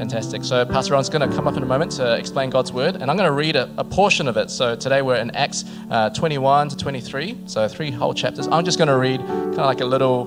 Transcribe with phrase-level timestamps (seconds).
[0.00, 0.44] Fantastic.
[0.44, 3.10] So, Pastor Ron's going to come up in a moment to explain God's word, and
[3.10, 4.48] I'm going to read a, a portion of it.
[4.50, 8.48] So, today we're in Acts uh, 21 to 23, so three whole chapters.
[8.48, 10.24] I'm just going to read kind of like a little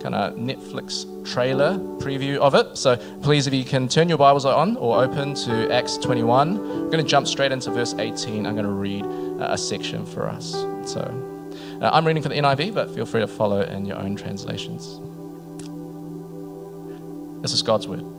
[0.00, 2.76] kind of Netflix trailer preview of it.
[2.78, 6.58] So, please, if you can turn your Bibles on or open to Acts 21, I'm
[6.88, 8.46] going to jump straight into verse 18.
[8.46, 9.02] I'm going to read
[9.42, 10.52] uh, a section for us.
[10.84, 11.00] So,
[11.82, 15.00] uh, I'm reading for the NIV, but feel free to follow in your own translations.
[17.42, 18.15] This is God's word.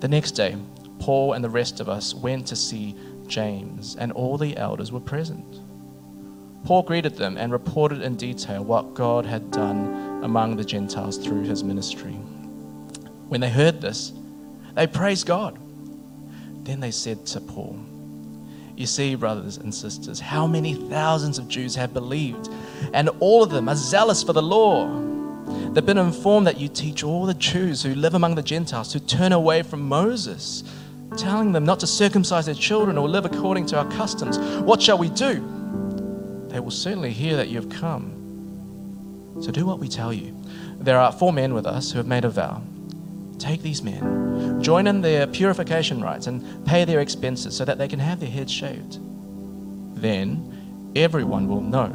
[0.00, 0.56] The next day,
[1.00, 2.94] Paul and the rest of us went to see
[3.26, 5.60] James, and all the elders were present.
[6.64, 11.42] Paul greeted them and reported in detail what God had done among the Gentiles through
[11.42, 12.12] his ministry.
[13.28, 14.12] When they heard this,
[14.74, 15.58] they praised God.
[16.64, 17.78] Then they said to Paul,
[18.76, 22.48] You see, brothers and sisters, how many thousands of Jews have believed,
[22.92, 25.07] and all of them are zealous for the law.
[25.48, 29.00] They've been informed that you teach all the Jews who live among the Gentiles to
[29.00, 30.64] turn away from Moses,
[31.16, 34.38] telling them not to circumcise their children or live according to our customs.
[34.60, 36.46] What shall we do?
[36.48, 39.36] They will certainly hear that you have come.
[39.40, 40.34] So do what we tell you.
[40.78, 42.62] There are four men with us who have made a vow.
[43.38, 47.86] Take these men, join in their purification rites, and pay their expenses so that they
[47.86, 48.98] can have their heads shaved.
[49.94, 51.92] Then everyone will know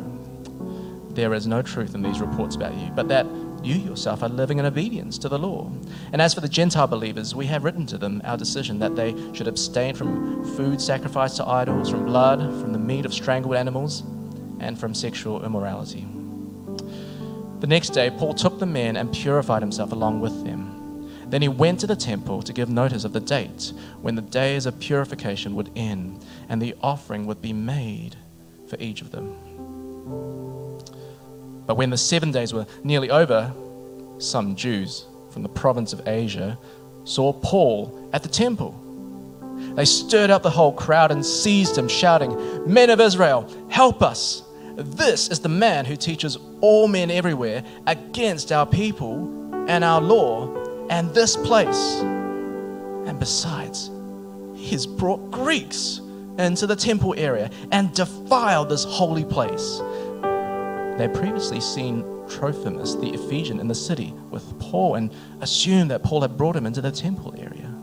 [1.10, 3.26] there is no truth in these reports about you, but that
[3.64, 5.72] you yourself are living in obedience to the law.
[6.12, 9.16] And as for the Gentile believers, we have written to them our decision that they
[9.34, 14.04] should abstain from food sacrificed to idols, from blood, from the meat of strangled animals,
[14.60, 16.06] and from sexual immorality.
[17.60, 21.10] The next day, Paul took the men and purified himself along with them.
[21.30, 24.66] Then he went to the temple to give notice of the date when the days
[24.66, 28.18] of purification would end and the offering would be made
[28.68, 30.53] for each of them.
[31.66, 33.54] But when the seven days were nearly over,
[34.18, 36.58] some Jews from the province of Asia
[37.04, 38.80] saw Paul at the temple.
[39.76, 44.44] They stirred up the whole crowd and seized him, shouting, Men of Israel, help us!
[44.76, 50.88] This is the man who teaches all men everywhere against our people and our law
[50.90, 52.00] and this place.
[52.02, 53.92] And besides,
[54.56, 56.02] he has brought Greeks
[56.38, 59.80] into the temple area and defiled this holy place.
[60.98, 65.12] They had previously seen Trophimus, the Ephesian, in the city with Paul and
[65.42, 67.74] assumed that Paul had brought him into the temple area.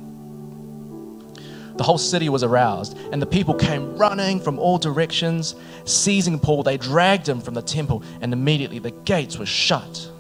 [1.77, 5.55] The whole city was aroused, and the people came running from all directions.
[5.87, 10.11] Seizing Paul, they dragged him from the temple, and immediately the gates were shut.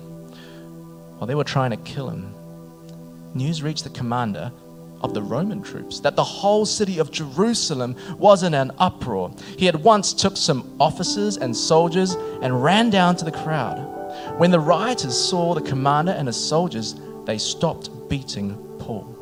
[1.18, 2.34] While they were trying to kill him,
[3.34, 4.50] news reached the commander
[5.00, 9.33] of the Roman troops, that the whole city of Jerusalem was in an uproar.
[9.56, 13.78] He at once took some officers and soldiers and ran down to the crowd.
[14.38, 16.94] When the rioters saw the commander and his soldiers,
[17.25, 19.16] they stopped beating Paul.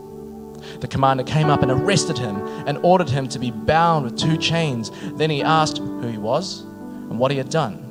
[0.80, 4.36] The commander came up and arrested him and ordered him to be bound with two
[4.36, 4.90] chains.
[5.14, 7.84] Then he asked who he was and what he had done.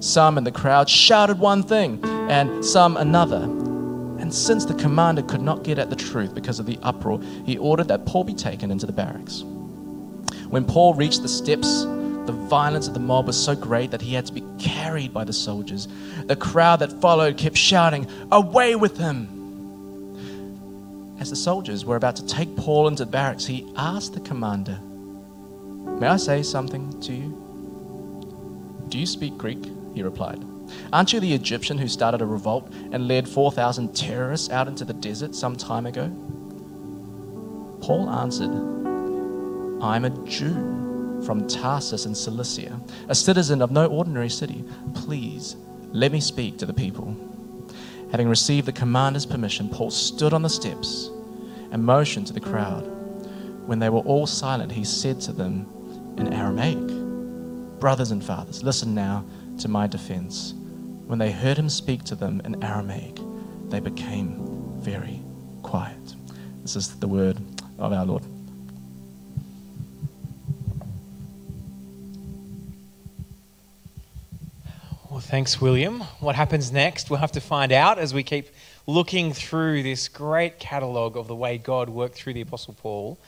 [0.00, 2.00] Some in the crowd shouted one thing
[2.30, 3.69] and some another.
[4.30, 7.58] And since the commander could not get at the truth because of the uproar, he
[7.58, 9.42] ordered that Paul be taken into the barracks.
[10.48, 14.14] When Paul reached the steps, the violence of the mob was so great that he
[14.14, 15.88] had to be carried by the soldiers.
[16.26, 19.26] The crowd that followed kept shouting, Away with him!
[21.18, 24.78] As the soldiers were about to take Paul into the barracks, he asked the commander,
[24.80, 28.86] May I say something to you?
[28.90, 29.64] Do you speak Greek?
[29.92, 30.40] He replied.
[30.92, 34.92] Aren't you the Egyptian who started a revolt and led 4,000 terrorists out into the
[34.92, 36.08] desert some time ago?
[37.80, 38.50] Paul answered,
[39.82, 44.64] I'm a Jew from Tarsus in Cilicia, a citizen of no ordinary city.
[44.94, 45.56] Please
[45.92, 47.16] let me speak to the people.
[48.10, 51.10] Having received the commander's permission, Paul stood on the steps
[51.70, 52.82] and motioned to the crowd.
[53.66, 55.66] When they were all silent, he said to them
[56.18, 59.24] in Aramaic, Brothers and fathers, listen now
[59.58, 60.54] to my defense.
[61.10, 63.18] When they heard him speak to them in Aramaic,
[63.68, 64.36] they became
[64.78, 65.20] very
[65.60, 65.98] quiet.
[66.62, 67.36] This is the word
[67.80, 68.22] of our Lord.
[75.10, 75.98] Well, thanks, William.
[76.20, 77.10] What happens next?
[77.10, 78.46] We'll have to find out as we keep
[78.86, 83.18] looking through this great catalogue of the way God worked through the Apostle Paul.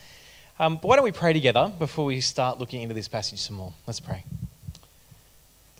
[0.60, 3.56] Um, but why don't we pray together before we start looking into this passage some
[3.56, 3.74] more?
[3.88, 4.22] Let's pray.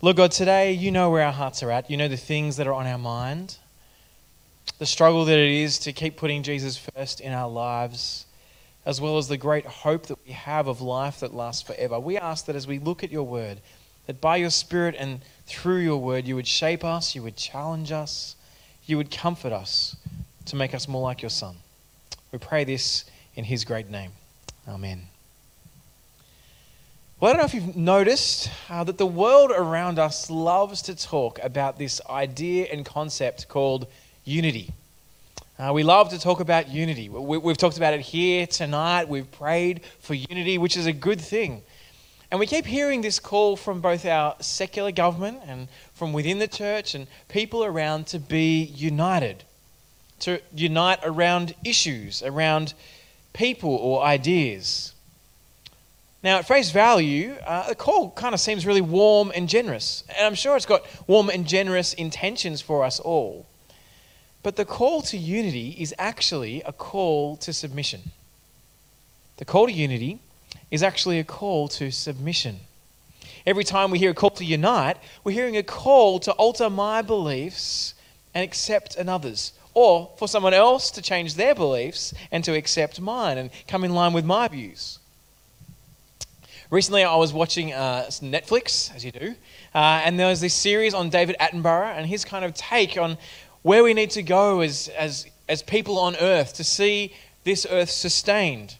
[0.03, 1.89] Lord God, today you know where our hearts are at.
[1.89, 3.55] You know the things that are on our mind,
[4.77, 8.25] the struggle that it is to keep putting Jesus first in our lives,
[8.85, 12.01] as well as the great hope that we have of life that lasts forever.
[12.01, 13.61] We ask that as we look at your word,
[14.07, 17.93] that by your Spirit and through your word, you would shape us, you would challenge
[17.93, 18.35] us,
[18.85, 19.95] you would comfort us,
[20.47, 21.55] to make us more like your Son.
[22.33, 23.05] We pray this
[23.35, 24.11] in his great name.
[24.67, 25.12] Amen.
[27.23, 30.93] Well, I don't know if you've noticed uh, that the world around us loves to
[30.93, 33.87] talk about this idea and concept called
[34.25, 34.73] unity.
[35.57, 37.07] Uh, we love to talk about unity.
[37.07, 39.07] We, we've talked about it here tonight.
[39.07, 41.61] We've prayed for unity, which is a good thing.
[42.29, 46.47] And we keep hearing this call from both our secular government and from within the
[46.49, 49.45] church and people around to be united,
[50.19, 52.73] to unite around issues, around
[53.31, 54.92] people or ideas.
[56.23, 60.05] Now, at face value, uh, the call kind of seems really warm and generous.
[60.17, 63.45] And I'm sure it's got warm and generous intentions for us all.
[64.41, 68.11] But the call to unity is actually a call to submission.
[69.37, 70.19] The call to unity
[70.71, 72.61] is actually a call to submission.
[73.45, 77.01] Every time we hear a call to unite, we're hearing a call to alter my
[77.01, 77.95] beliefs
[78.33, 83.37] and accept another's, or for someone else to change their beliefs and to accept mine
[83.37, 84.99] and come in line with my views.
[86.73, 89.35] Recently, I was watching uh, Netflix, as you do,
[89.75, 93.15] uh, and there was this series on David Attenborough and his kind of take on
[93.61, 97.91] where we need to go as, as, as people on earth to see this earth
[97.91, 98.75] sustained.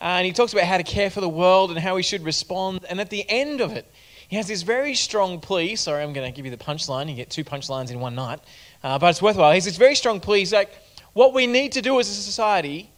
[0.00, 2.24] Uh, and he talks about how to care for the world and how we should
[2.24, 2.86] respond.
[2.88, 3.84] And at the end of it,
[4.28, 5.76] he has this very strong plea.
[5.76, 7.06] Sorry, I'm going to give you the punchline.
[7.10, 8.40] You get two punchlines in one night,
[8.82, 9.50] uh, but it's worthwhile.
[9.50, 10.38] He has this very strong plea.
[10.38, 10.70] He's like,
[11.12, 12.88] what we need to do as a society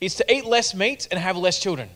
[0.00, 1.88] is to eat less meat and have less children.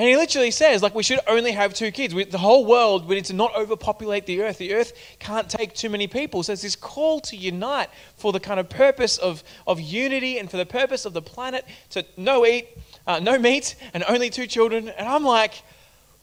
[0.00, 2.14] And he literally says, like, we should only have two kids.
[2.14, 4.56] We, the whole world, we need to not overpopulate the earth.
[4.56, 6.42] The earth can't take too many people.
[6.42, 10.50] So there's this call to unite for the kind of purpose of, of unity and
[10.50, 12.68] for the purpose of the planet to no eat,
[13.06, 14.88] uh, no meat, and only two children.
[14.88, 15.62] And I'm like,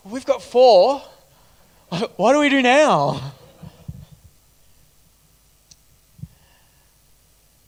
[0.04, 1.04] we've got four.
[2.16, 3.34] What do we do now?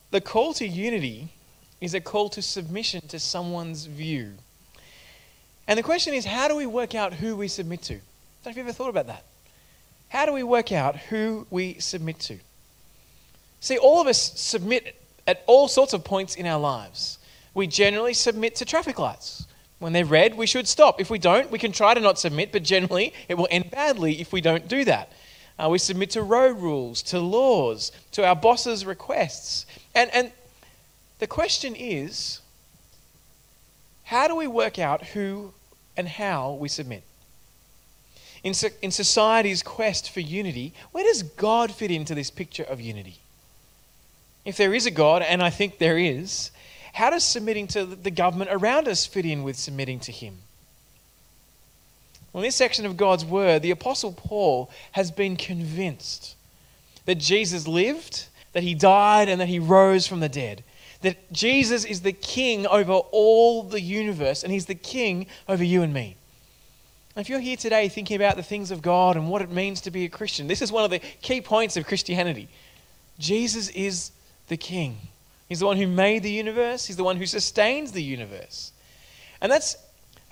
[0.10, 1.28] The call to unity
[1.80, 4.34] is a call to submission to someone's view.
[5.70, 7.94] And the question is, how do we work out who we submit to?
[7.94, 8.00] I
[8.44, 9.24] Don't have you've ever thought about that?
[10.10, 12.40] How do we work out who we submit to?
[13.60, 17.20] See, all of us submit at all sorts of points in our lives.
[17.54, 19.46] We generally submit to traffic lights.
[19.78, 21.00] When they're red, we should stop.
[21.00, 24.20] If we don't, we can try to not submit, but generally it will end badly
[24.20, 25.12] if we don't do that.
[25.60, 29.68] Uh, we submit to road rules, to laws, to our boss's requests.
[29.94, 30.32] And, and
[31.20, 32.42] the question is
[34.06, 35.54] how do we work out who
[36.00, 37.04] and how we submit.
[38.42, 42.80] In, so, in society's quest for unity, where does God fit into this picture of
[42.80, 43.20] unity?
[44.46, 46.52] If there is a God, and I think there is,
[46.94, 50.38] how does submitting to the government around us fit in with submitting to Him?
[52.32, 56.38] Well, in this section of God's Word, the Apostle Paul has been convinced
[57.08, 60.64] that Jesus lived, that He died, and that He rose from the dead
[61.02, 65.82] that Jesus is the king over all the universe and he's the king over you
[65.82, 66.18] and me.
[67.16, 69.92] If you're here today thinking about the things of God and what it means to
[69.92, 72.48] be a Christian, this is one of the key points of Christianity.
[73.18, 74.12] Jesus is
[74.48, 74.98] the king.
[75.48, 78.72] He's the one who made the universe, he's the one who sustains the universe.
[79.42, 79.76] And that's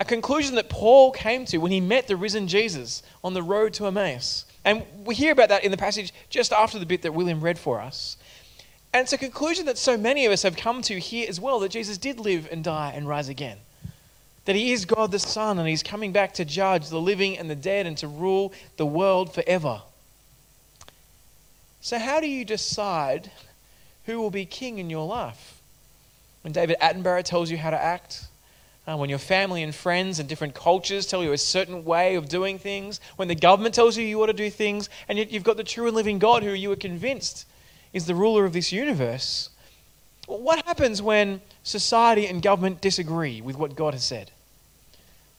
[0.00, 3.74] a conclusion that Paul came to when he met the risen Jesus on the road
[3.74, 4.44] to Emmaus.
[4.64, 7.58] And we hear about that in the passage just after the bit that William read
[7.58, 8.16] for us.
[8.98, 11.60] And it's a conclusion that so many of us have come to here as well
[11.60, 13.58] that Jesus did live and die and rise again.
[14.44, 17.48] That he is God the Son and he's coming back to judge the living and
[17.48, 19.82] the dead and to rule the world forever.
[21.80, 23.30] So, how do you decide
[24.06, 25.60] who will be king in your life?
[26.42, 28.26] When David Attenborough tells you how to act,
[28.88, 32.28] uh, when your family and friends and different cultures tell you a certain way of
[32.28, 35.44] doing things, when the government tells you you ought to do things, and yet you've
[35.44, 37.46] got the true and living God who you are convinced
[37.92, 39.50] is the ruler of this universe.
[40.26, 44.30] What happens when society and government disagree with what God has said?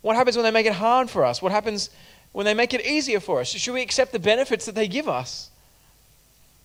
[0.02, 1.42] What happens when they make it hard for us?
[1.42, 1.90] What happens
[2.32, 3.50] when they make it easier for us?
[3.50, 5.50] Should we accept the benefits that they give us?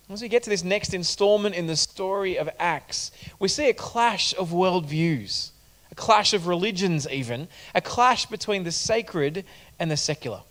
[0.09, 3.73] As we get to this next installment in the story of Acts, we see a
[3.73, 5.49] clash of worldviews,
[5.91, 9.45] a clash of religions, even, a clash between the sacred
[9.79, 10.41] and the secular.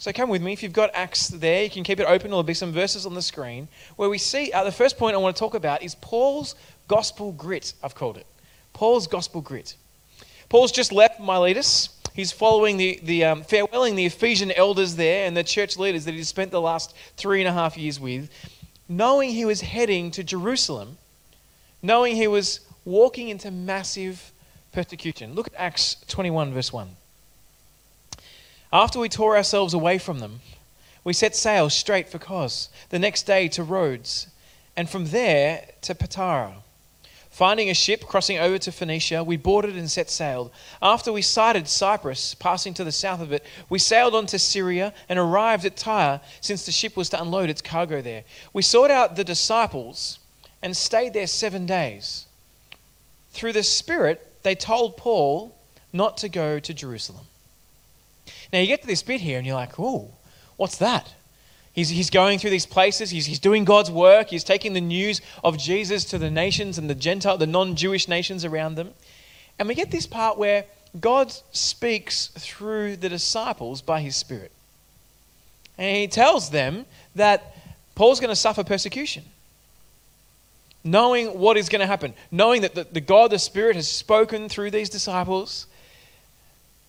[0.00, 0.54] So come with me.
[0.54, 2.30] If you've got Acts there, you can keep it open.
[2.30, 5.18] There'll be some verses on the screen where we see uh, the first point I
[5.18, 6.54] want to talk about is Paul's
[6.88, 8.26] gospel grit, I've called it.
[8.72, 9.76] Paul's gospel grit.
[10.48, 11.90] Paul's just left Miletus.
[12.14, 16.14] He's following the, the um, farewelling the Ephesian elders there and the church leaders that
[16.14, 18.30] he's spent the last three and a half years with,
[18.88, 20.96] knowing he was heading to Jerusalem,
[21.82, 24.32] knowing he was walking into massive
[24.72, 25.34] persecution.
[25.34, 26.88] Look at Acts 21, verse 1.
[28.72, 30.40] After we tore ourselves away from them,
[31.02, 34.28] we set sail straight for Cos, the next day to Rhodes,
[34.76, 36.54] and from there to Patara,
[37.30, 40.52] Finding a ship crossing over to Phoenicia, we boarded and set sail.
[40.82, 44.92] After we sighted Cyprus, passing to the south of it, we sailed on to Syria
[45.08, 48.24] and arrived at Tyre, since the ship was to unload its cargo there.
[48.52, 50.18] We sought out the disciples
[50.60, 52.26] and stayed there seven days.
[53.30, 55.56] Through the Spirit, they told Paul
[55.92, 57.26] not to go to Jerusalem.
[58.52, 60.10] Now you get to this bit here and you're like, oh,
[60.56, 61.14] what's that?
[61.72, 63.10] He's, he's going through these places.
[63.10, 64.28] He's, he's doing God's work.
[64.28, 68.44] He's taking the news of Jesus to the nations and the Gentile, the non-Jewish nations
[68.44, 68.92] around them.
[69.58, 70.64] And we get this part where
[70.98, 74.50] God speaks through the disciples by his Spirit.
[75.78, 77.54] And he tells them that
[77.94, 79.24] Paul's going to suffer persecution.
[80.82, 84.48] Knowing what is going to happen, knowing that the, the God, the Spirit, has spoken
[84.48, 85.66] through these disciples,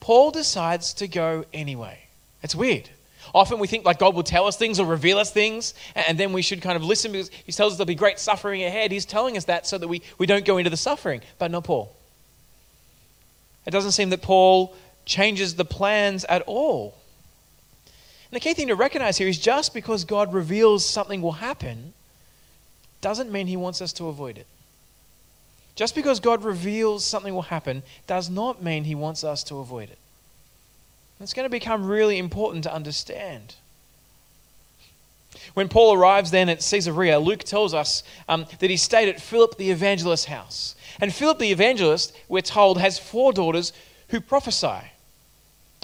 [0.01, 1.99] Paul decides to go anyway.
[2.43, 2.89] It's weird.
[3.33, 6.33] Often we think like God will tell us things or reveal us things, and then
[6.33, 8.91] we should kind of listen because He tells us there'll be great suffering ahead.
[8.91, 11.63] He's telling us that so that we, we don't go into the suffering, but not
[11.63, 11.95] Paul.
[13.65, 16.97] It doesn't seem that Paul changes the plans at all.
[17.85, 21.93] And the key thing to recognize here is just because God reveals something will happen
[23.01, 24.47] doesn't mean He wants us to avoid it.
[25.75, 29.89] Just because God reveals something will happen does not mean He wants us to avoid
[29.89, 29.97] it.
[31.19, 33.55] It's going to become really important to understand.
[35.53, 39.57] When Paul arrives then at Caesarea, Luke tells us um, that he stayed at Philip
[39.57, 40.75] the evangelist's house.
[40.99, 43.71] And Philip the evangelist, we're told, has four daughters
[44.09, 44.90] who prophesy.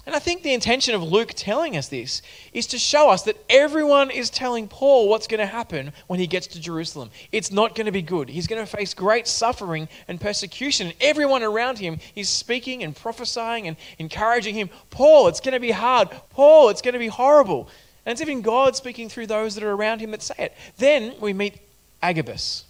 [0.07, 2.21] And I think the intention of Luke telling us this
[2.53, 6.27] is to show us that everyone is telling Paul what's going to happen when he
[6.27, 7.09] gets to Jerusalem.
[7.33, 8.29] It's not going to be good.
[8.29, 10.87] He's going to face great suffering and persecution.
[10.87, 15.59] And everyone around him is speaking and prophesying and encouraging him Paul, it's going to
[15.59, 16.09] be hard.
[16.29, 17.67] Paul, it's going to be horrible.
[18.05, 20.53] And it's even God speaking through those that are around him that say it.
[20.77, 21.59] Then we meet
[22.01, 22.63] Agabus.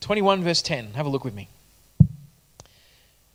[0.00, 0.94] 21 verse 10.
[0.94, 1.50] Have a look with me.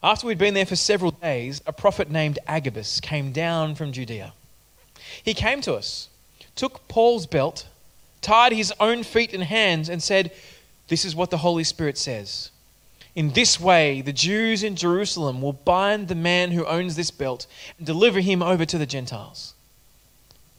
[0.02, 4.34] After we'd been there for several days, a prophet named Agabus came down from Judea.
[5.24, 6.08] He came to us,
[6.56, 7.68] took Paul's belt,
[8.22, 10.32] tied his own feet and hands, and said,
[10.88, 12.52] This is what the Holy Spirit says.
[13.14, 17.48] In this way, the Jews in Jerusalem will bind the man who owns this belt
[17.78, 19.54] and deliver him over to the Gentiles.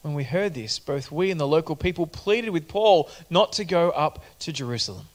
[0.02, 3.64] When we heard this, both we and the local people pleaded with Paul not to
[3.64, 5.06] go up to Jerusalem.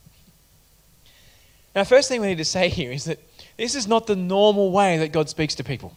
[1.75, 3.19] Now, first thing we need to say here is that
[3.57, 5.95] this is not the normal way that God speaks to people.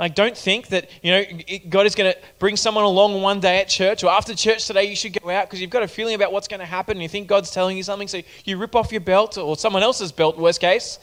[0.00, 1.24] Like, don't think that, you know,
[1.68, 4.84] God is going to bring someone along one day at church or after church today,
[4.84, 7.02] you should go out because you've got a feeling about what's going to happen and
[7.02, 8.08] you think God's telling you something.
[8.08, 10.98] So you rip off your belt or someone else's belt, worst case,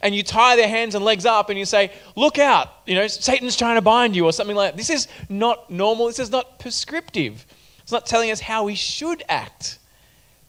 [0.00, 3.08] and you tie their hands and legs up and you say, Look out, you know,
[3.08, 4.76] Satan's trying to bind you or something like that.
[4.76, 6.06] This is not normal.
[6.06, 7.44] This is not prescriptive.
[7.82, 9.80] It's not telling us how we should act,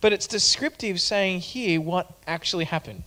[0.02, 3.06] but it's descriptive saying here what actually happened.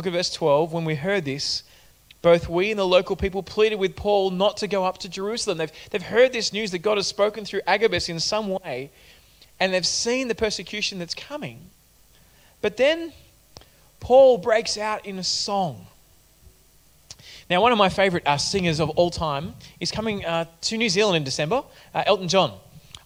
[0.00, 0.72] Look at verse 12.
[0.72, 1.62] When we heard this,
[2.22, 5.58] both we and the local people pleaded with Paul not to go up to Jerusalem.
[5.58, 8.92] They've, they've heard this news that God has spoken through Agabus in some way,
[9.60, 11.60] and they've seen the persecution that's coming.
[12.62, 13.12] But then
[14.00, 15.84] Paul breaks out in a song.
[17.50, 20.88] Now, one of my favorite uh, singers of all time is coming uh, to New
[20.88, 21.62] Zealand in December,
[21.94, 22.54] uh, Elton John.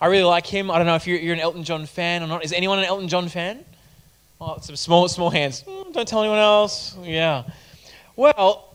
[0.00, 0.70] I really like him.
[0.70, 2.44] I don't know if you're, you're, an Elton John fan or not.
[2.44, 3.64] Is anyone an Elton John fan?
[4.62, 5.62] Some small, small hands.
[5.66, 6.96] Mm, don't tell anyone else.
[7.02, 7.44] Yeah.
[8.16, 8.74] Well,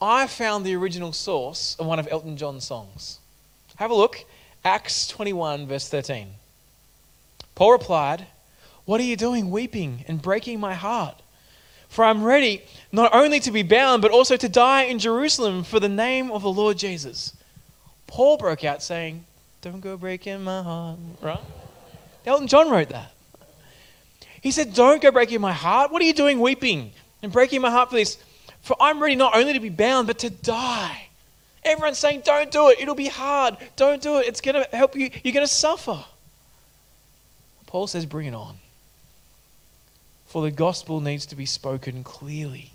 [0.00, 3.18] I found the original source of one of Elton John's songs.
[3.76, 4.24] Have a look.
[4.64, 6.28] Acts 21, verse 13.
[7.54, 8.26] Paul replied,
[8.84, 11.20] What are you doing, weeping and breaking my heart?
[11.88, 15.78] For I'm ready not only to be bound, but also to die in Jerusalem for
[15.78, 17.36] the name of the Lord Jesus.
[18.06, 19.24] Paul broke out saying,
[19.62, 20.98] Don't go breaking my heart.
[21.22, 21.40] Right?
[22.26, 23.13] Elton John wrote that.
[24.44, 25.90] He said, Don't go breaking my heart.
[25.90, 28.18] What are you doing weeping and breaking my heart for this?
[28.60, 31.08] For I'm ready not only to be bound, but to die.
[31.64, 32.78] Everyone's saying, Don't do it.
[32.78, 33.56] It'll be hard.
[33.76, 34.26] Don't do it.
[34.26, 35.10] It's going to help you.
[35.24, 36.04] You're going to suffer.
[37.66, 38.58] Paul says, Bring it on.
[40.26, 42.72] For the gospel needs to be spoken clearly.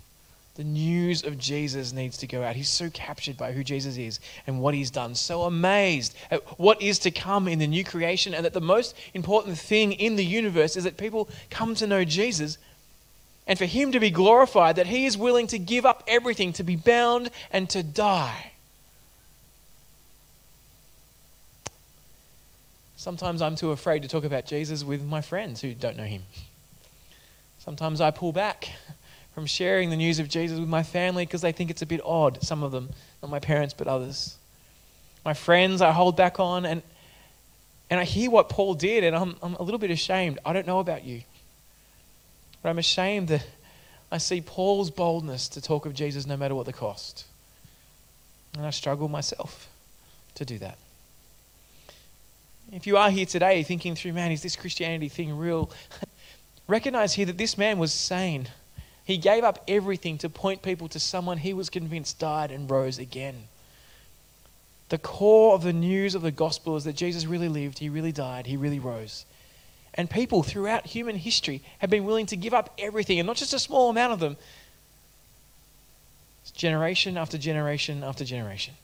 [0.60, 2.58] The news of Jesus needs to go out.
[2.58, 6.82] He's so captured by who Jesus is and what he's done, so amazed at what
[6.82, 10.26] is to come in the new creation, and that the most important thing in the
[10.26, 12.58] universe is that people come to know Jesus
[13.48, 16.64] and for him to be glorified, that he is willing to give up everything, to
[16.66, 18.52] be bound and to die.
[22.98, 26.24] Sometimes I'm too afraid to talk about Jesus with my friends who don't know him.
[27.60, 28.68] Sometimes I pull back
[29.40, 32.02] from sharing the news of Jesus with my family because they think it's a bit
[32.04, 32.90] odd, some of them,
[33.22, 34.36] not my parents, but others.
[35.24, 36.84] My friends, I hold back on, and,
[37.90, 40.40] and I hear what Paul did, and I'm, I'm a little bit ashamed.
[40.46, 41.22] I don't know about you,
[42.62, 43.48] but I'm ashamed that
[44.12, 47.24] I see Paul's boldness to talk of Jesus no matter what the cost.
[48.58, 49.70] And I struggle myself
[50.36, 50.78] to do that.
[52.74, 55.72] If you are here today thinking through, man, is this Christianity thing real?
[56.68, 58.50] Recognize here that this man was sane.
[59.10, 63.00] He gave up everything to point people to someone he was convinced died and rose
[63.00, 63.46] again.
[64.90, 68.12] The core of the news of the gospel is that Jesus really lived, he really
[68.12, 69.26] died, he really rose.
[69.96, 73.52] And people throughout human history have been willing to give up everything, and not just
[73.52, 74.38] a small amount of them,
[76.44, 78.76] it's generation after generation after generation.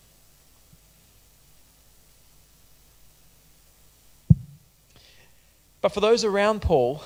[5.84, 7.04] But for those around Paul,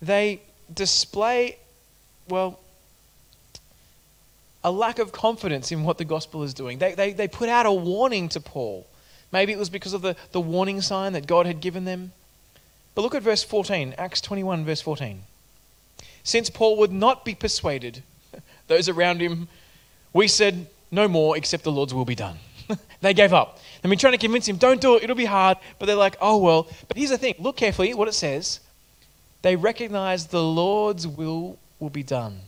[0.00, 0.42] they
[0.74, 1.58] display,
[2.28, 2.58] well,
[4.64, 6.78] a lack of confidence in what the gospel is doing.
[6.78, 8.86] They, they, they put out a warning to Paul.
[9.32, 12.12] Maybe it was because of the, the warning sign that God had given them.
[12.94, 15.22] But look at verse 14, Acts 21, verse 14.
[16.22, 18.02] Since Paul would not be persuaded,
[18.68, 19.48] those around him,
[20.12, 22.36] we said, No more except the Lord's will be done.
[23.00, 23.58] they gave up.
[23.80, 25.58] They've been trying to convince him, don't do it, it'll be hard.
[25.78, 26.68] But they're like, oh, well.
[26.86, 28.60] But here's the thing look carefully what it says.
[29.40, 32.38] They recognize the Lord's will will be done.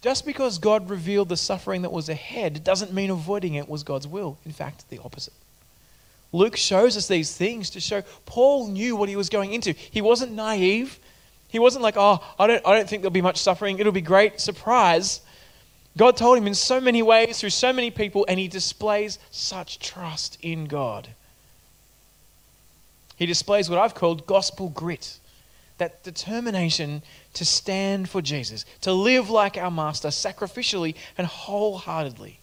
[0.00, 4.08] Just because God revealed the suffering that was ahead doesn't mean avoiding it was God's
[4.08, 4.38] will.
[4.44, 5.34] In fact, the opposite.
[6.32, 9.72] Luke shows us these things to show Paul knew what he was going into.
[9.72, 10.98] He wasn't naive.
[11.48, 13.78] He wasn't like, oh, I don't, I don't think there'll be much suffering.
[13.78, 14.40] It'll be great.
[14.40, 15.20] Surprise.
[15.96, 19.78] God told him in so many ways through so many people, and he displays such
[19.78, 21.08] trust in God.
[23.16, 25.18] He displays what I've called gospel grit
[25.78, 27.02] that determination
[27.34, 32.38] to stand for Jesus, to live like our Master sacrificially and wholeheartedly,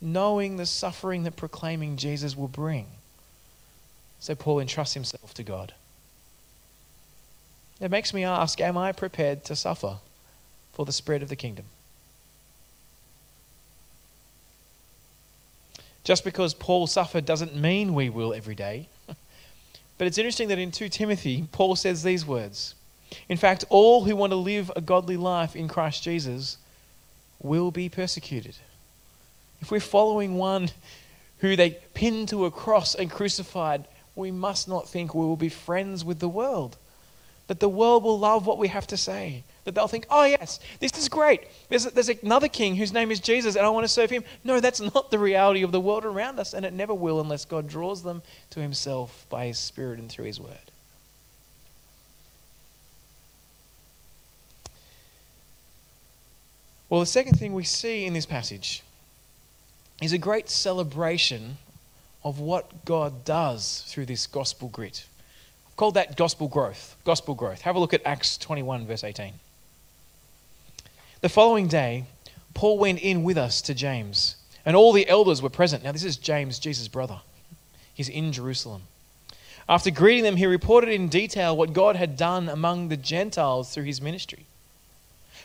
[0.00, 2.86] knowing the suffering that proclaiming Jesus will bring.
[4.20, 5.74] So Paul entrusts himself to God.
[7.80, 9.98] It makes me ask Am I prepared to suffer
[10.72, 11.66] for the spread of the kingdom?
[16.04, 18.88] Just because Paul suffered doesn't mean we will every day.
[19.98, 22.76] but it's interesting that in 2 Timothy, Paul says these words.
[23.28, 26.58] In fact, all who want to live a godly life in Christ Jesus
[27.40, 28.56] will be persecuted.
[29.60, 30.70] If we're following one
[31.38, 35.48] who they pinned to a cross and crucified, we must not think we will be
[35.48, 36.76] friends with the world.
[37.48, 40.60] That the world will love what we have to say that they'll think, oh, yes,
[40.78, 41.40] this is great.
[41.68, 44.22] There's, there's another king whose name is Jesus, and I want to serve him.
[44.44, 47.44] No, that's not the reality of the world around us, and it never will unless
[47.44, 50.65] God draws them to himself by his Spirit and through his word.
[56.88, 58.82] Well, the second thing we see in this passage
[60.00, 61.58] is a great celebration
[62.22, 65.04] of what God does through this gospel grit.
[65.66, 66.96] I've called that gospel growth.
[67.04, 67.62] Gospel growth.
[67.62, 69.32] Have a look at Acts 21, verse 18.
[71.22, 72.04] The following day,
[72.54, 75.82] Paul went in with us to James, and all the elders were present.
[75.82, 77.20] Now, this is James, Jesus' brother.
[77.94, 78.82] He's in Jerusalem.
[79.68, 83.84] After greeting them, he reported in detail what God had done among the Gentiles through
[83.84, 84.45] his ministry.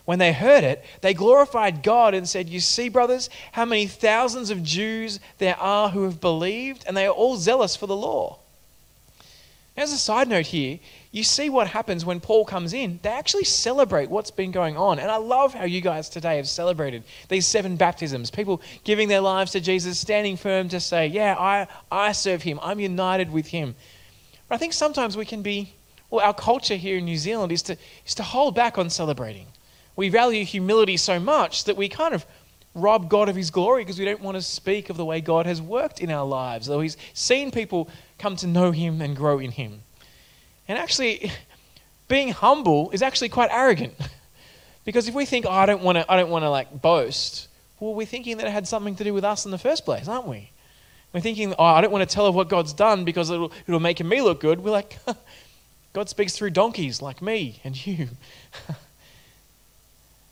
[0.06, 4.50] When they heard it, they glorified God and said, You see, brothers, how many thousands
[4.50, 8.40] of Jews there are who have believed, and they are all zealous for the law.
[9.78, 10.80] As a side note here,
[11.12, 13.00] you see what happens when Paul comes in.
[13.04, 15.00] They actually celebrate what's been going on.
[15.00, 18.32] And I love how you guys today have celebrated these seven baptisms.
[18.32, 22.60] People giving their lives to Jesus, standing firm to say, Yeah, I, I serve him.
[22.62, 23.76] I'm united with him.
[24.48, 25.74] But I think sometimes we can be,
[26.10, 29.48] well, our culture here in New Zealand is to, is to hold back on celebrating.
[29.96, 32.26] We value humility so much that we kind of
[32.74, 35.46] rob God of his glory because we don't want to speak of the way God
[35.46, 39.40] has worked in our lives, though he's seen people come to know him and grow
[39.40, 39.82] in him.
[40.68, 41.32] And actually,
[42.08, 43.94] being humble is actually quite arrogant.
[44.86, 47.50] because if we think, oh, I don't want to, I don't want to like boast,
[47.80, 50.08] well, we're thinking that it had something to do with us in the first place,
[50.08, 50.52] aren't we?
[51.14, 53.82] We're thinking, oh, I don't want to tell of what God's done because it'll, it'll
[53.82, 54.64] make me look good.
[54.64, 54.98] We're like,
[55.94, 58.10] God speaks through donkeys like me and you.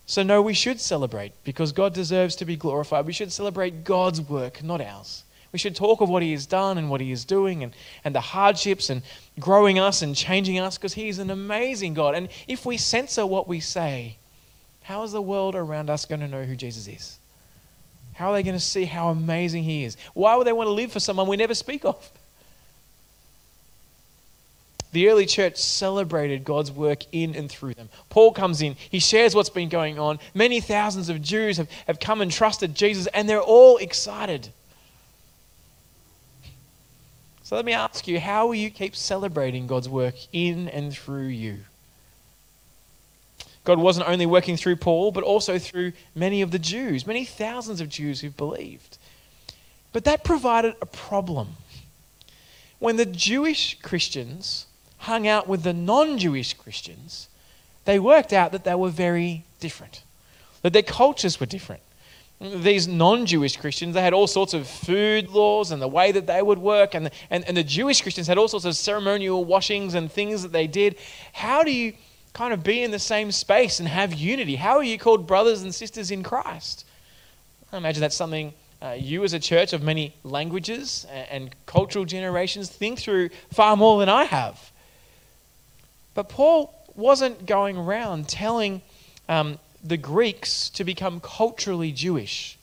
[0.10, 3.06] so, no, we should celebrate because God deserves to be glorified.
[3.06, 5.24] We should celebrate God's work, not ours.
[5.52, 8.16] We should talk of what He has done and what He is doing and, and
[8.16, 9.04] the hardships and
[9.40, 12.16] growing us and changing us because He is an amazing God.
[12.16, 14.18] And if we censor what we say,
[14.82, 17.20] how is the world around us going to know who Jesus is?
[18.14, 19.96] How are they going to see how amazing He is?
[20.16, 22.12] Why would they want to live for someone we never speak of?
[24.92, 27.90] The early church celebrated God's work in and through them.
[28.10, 30.20] Paul comes in, he shares what's been going on.
[30.34, 34.50] Many thousands of Jews have, have come and trusted Jesus, and they're all excited.
[37.44, 41.28] So let me ask you how will you keep celebrating God's work in and through
[41.28, 41.60] you?
[43.64, 47.82] God wasn't only working through Paul, but also through many of the Jews, many thousands
[47.82, 48.98] of Jews who believed.
[49.94, 51.58] But that provided a problem.
[52.80, 54.66] When the Jewish Christians
[55.00, 57.28] hung out with the non Jewish Christians,
[57.86, 60.04] they worked out that they were very different,
[60.62, 61.82] that their cultures were different.
[62.40, 66.28] These non Jewish Christians, they had all sorts of food laws and the way that
[66.28, 69.94] they would work, and, and, and the Jewish Christians had all sorts of ceremonial washings
[69.94, 70.96] and things that they did.
[71.34, 71.94] How do you
[72.34, 74.56] kind of be in the same space and have unity?
[74.56, 76.86] How are you called brothers and sisters in Christ?
[77.74, 82.06] I imagine that's something uh, you, as a church of many languages and, and cultural
[82.06, 84.72] generations, think through far more than I have.
[86.14, 88.82] But Paul wasn't going around telling
[89.28, 92.58] um, the Greeks to become culturally Jewish.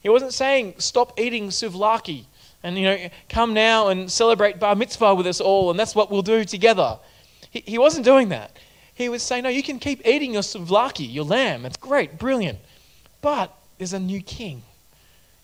[0.00, 2.24] He wasn't saying, stop eating souvlaki
[2.62, 6.10] and, you know, come now and celebrate bar mitzvah with us all, and that's what
[6.10, 6.98] we'll do together.
[7.50, 8.56] He, he wasn't doing that.
[8.94, 11.66] He was saying, no, you can keep eating your souvlaki, your lamb.
[11.66, 12.58] It's great, brilliant.
[13.20, 14.62] But there's a new king.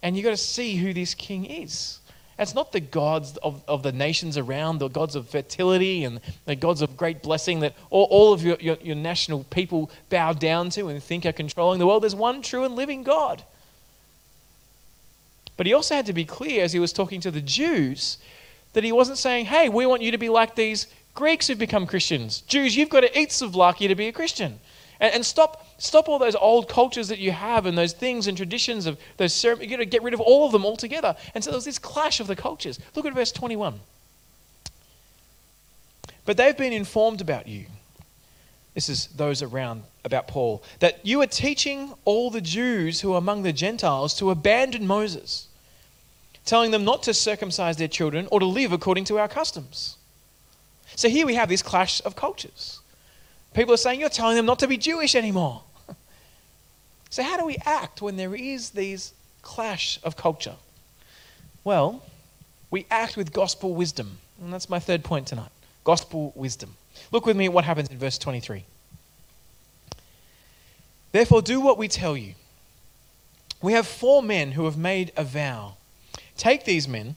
[0.03, 2.00] And you've got to see who this king is.
[2.41, 6.57] It's not the gods of, of the nations around, the gods of fertility and the
[6.57, 10.71] gods of great blessing that all, all of your, your, your national people bow down
[10.71, 12.03] to and think are controlling the world.
[12.03, 13.43] There's one true and living God.
[15.59, 18.17] But he also had to be clear as he was talking to the Jews
[18.73, 21.87] that he wasn't saying, hey, we want you to be like these Greeks who've become
[21.87, 22.41] Christians.
[22.41, 24.61] Jews, you've got to eat souvlaki to be a Christian.
[24.99, 28.37] And, and stop, stop all those old cultures that you have and those things and
[28.37, 29.71] traditions of those ceremonies.
[29.71, 31.17] Got to get rid of all of them altogether.
[31.35, 32.79] And so there's this clash of the cultures.
[32.95, 33.81] Look at verse 21.
[36.27, 37.65] But they've been informed about you.
[38.75, 40.63] This is those around about Paul.
[40.79, 45.49] That you are teaching all the Jews who are among the Gentiles to abandon Moses,
[46.45, 49.97] telling them not to circumcise their children or to live according to our customs.
[50.95, 52.81] So here we have this clash of cultures.
[53.55, 55.63] People are saying, You're telling them not to be Jewish anymore.
[57.11, 60.55] So, how do we act when there is these clash of culture?
[61.65, 62.03] Well,
[62.71, 64.19] we act with gospel wisdom.
[64.41, 65.51] And that's my third point tonight
[65.83, 66.77] gospel wisdom.
[67.11, 68.65] Look with me at what happens in verse 23.
[71.13, 72.35] Therefore, do what we tell you.
[73.61, 75.75] We have four men who have made a vow.
[76.37, 77.17] Take these men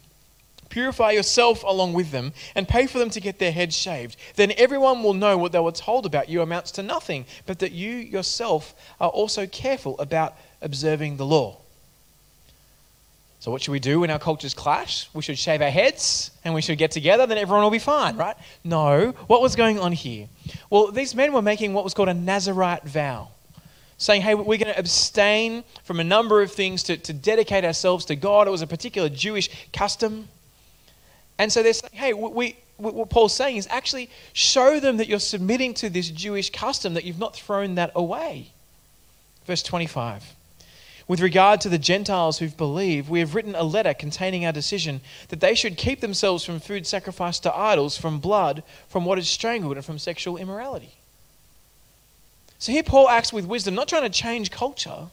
[0.73, 4.15] Purify yourself along with them and pay for them to get their heads shaved.
[4.38, 7.73] Then everyone will know what they were told about you amounts to nothing, but that
[7.73, 11.57] you yourself are also careful about observing the law.
[13.39, 15.09] So, what should we do when our cultures clash?
[15.13, 18.17] We should shave our heads and we should get together, then everyone will be fine,
[18.17, 18.36] right?
[18.63, 19.12] No.
[19.27, 20.27] What was going on here?
[20.71, 23.27] Well, these men were making what was called a Nazarite vow
[23.99, 28.05] saying, hey, we're going to abstain from a number of things to, to dedicate ourselves
[28.05, 28.47] to God.
[28.47, 30.29] It was a particular Jewish custom.
[31.43, 35.19] And so they're saying, hey, we, what Paul's saying is actually show them that you're
[35.19, 38.47] submitting to this Jewish custom, that you've not thrown that away.
[39.45, 40.23] Verse 25.
[41.06, 45.01] With regard to the Gentiles who've believed, we have written a letter containing our decision
[45.27, 49.27] that they should keep themselves from food sacrificed to idols, from blood, from what is
[49.27, 50.95] strangled, and from sexual immorality.
[52.58, 55.08] So here Paul acts with wisdom, not trying to change culture,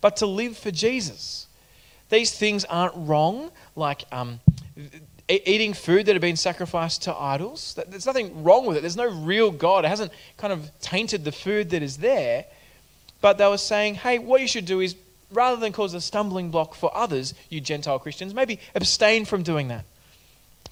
[0.00, 1.46] but to live for Jesus.
[2.08, 4.40] These things aren't wrong, like um,
[5.30, 7.78] eating food that had been sacrificed to idols.
[7.88, 8.80] There's nothing wrong with it.
[8.80, 9.84] There's no real God.
[9.84, 12.46] It hasn't kind of tainted the food that is there.
[13.20, 14.96] But they were saying, hey, what you should do is
[15.30, 19.68] rather than cause a stumbling block for others, you Gentile Christians, maybe abstain from doing
[19.68, 19.84] that.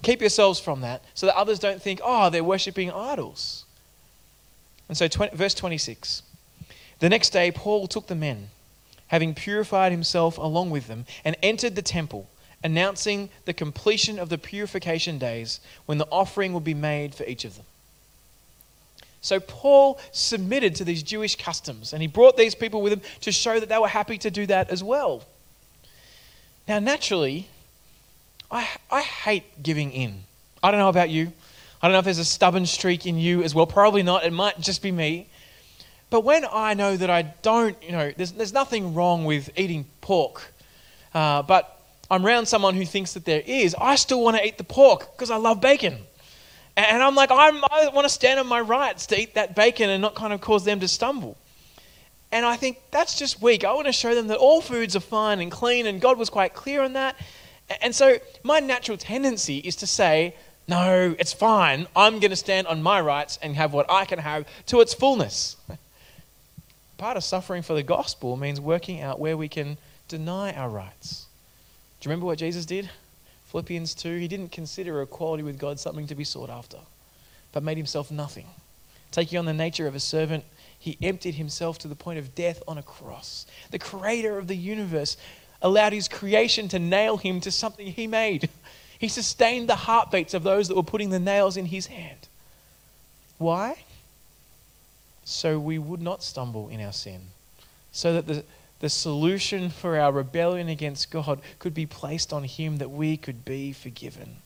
[0.01, 3.65] Keep yourselves from that so that others don't think, oh, they're worshipping idols.
[4.87, 6.23] And so, 20, verse 26
[6.99, 8.49] The next day, Paul took the men,
[9.07, 12.29] having purified himself along with them, and entered the temple
[12.63, 17.45] announcing the completion of the purification days when the offering will be made for each
[17.45, 17.65] of them.
[19.21, 23.31] So Paul submitted to these Jewish customs and he brought these people with him to
[23.31, 25.23] show that they were happy to do that as well.
[26.67, 27.47] Now, naturally,
[28.51, 30.23] I, I hate giving in.
[30.63, 31.31] I don't know about you.
[31.81, 33.65] I don't know if there's a stubborn streak in you as well.
[33.65, 34.25] Probably not.
[34.25, 35.27] It might just be me.
[36.09, 39.85] But when I know that I don't, you know, there's, there's nothing wrong with eating
[40.01, 40.53] pork,
[41.13, 41.78] uh, but
[42.11, 45.11] I'm around someone who thinks that there is, I still want to eat the pork
[45.11, 45.97] because I love bacon.
[46.75, 49.89] And I'm like, I'm, I want to stand on my rights to eat that bacon
[49.89, 51.37] and not kind of cause them to stumble.
[52.31, 53.63] And I think that's just weak.
[53.63, 56.29] I want to show them that all foods are fine and clean, and God was
[56.29, 57.15] quite clear on that.
[57.81, 60.35] And so my natural tendency is to say,
[60.67, 61.87] no, it's fine.
[61.95, 64.93] I'm going to stand on my rights and have what I can have to its
[64.93, 65.57] fullness.
[66.97, 71.25] Part of suffering for the gospel means working out where we can deny our rights.
[71.99, 72.89] Do you remember what Jesus did?
[73.45, 76.77] Philippians 2 He didn't consider equality with God something to be sought after,
[77.51, 78.47] but made himself nothing.
[79.11, 80.43] Taking on the nature of a servant,
[80.77, 83.45] He emptied himself to the point of death on a cross.
[83.71, 85.17] The creator of the universe
[85.61, 88.49] allowed his creation to nail him to something he made.
[88.97, 92.27] He sustained the heartbeats of those that were putting the nails in his hand.
[93.37, 93.83] Why?
[95.23, 97.21] So we would not stumble in our sin.
[97.91, 98.43] So that the,
[98.79, 103.43] the solution for our rebellion against God could be placed on him, that we could
[103.43, 104.37] be forgiven.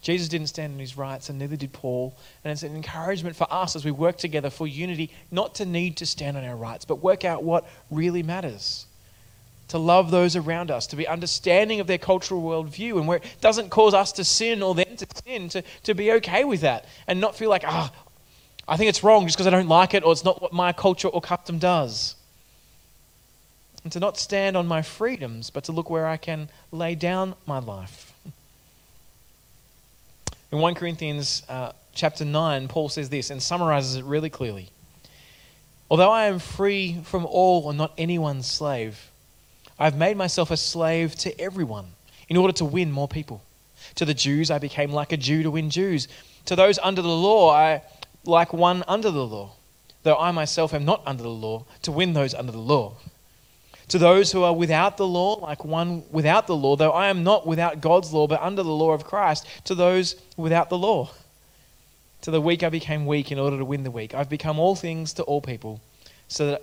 [0.00, 2.16] Jesus didn't stand on his rights, and neither did Paul.
[2.44, 5.96] And it's an encouragement for us as we work together for unity, not to need
[5.96, 8.86] to stand on our rights, but work out what really matters.
[9.70, 13.24] To love those around us, to be understanding of their cultural worldview, and where it
[13.40, 16.84] doesn't cause us to sin or them to sin, to, to be okay with that
[17.08, 18.12] and not feel like, ah, oh,
[18.68, 20.72] I think it's wrong just because I don't like it or it's not what my
[20.72, 22.15] culture or custom does.
[23.86, 27.36] And to not stand on my freedoms, but to look where I can lay down
[27.46, 28.12] my life.
[30.50, 34.70] In 1 Corinthians uh, chapter 9, Paul says this and summarizes it really clearly.
[35.88, 39.08] Although I am free from all and not anyone's slave,
[39.78, 41.92] I've made myself a slave to everyone
[42.28, 43.44] in order to win more people.
[43.94, 46.08] To the Jews, I became like a Jew to win Jews.
[46.46, 47.82] To those under the law, I
[48.24, 49.52] like one under the law,
[50.02, 52.96] though I myself am not under the law, to win those under the law.
[53.90, 57.22] To those who are without the law, like one without the law, though I am
[57.22, 61.10] not without God's law, but under the law of Christ, to those without the law.
[62.22, 64.12] To the weak I became weak in order to win the weak.
[64.12, 65.80] I've become all things to all people,
[66.26, 66.62] so that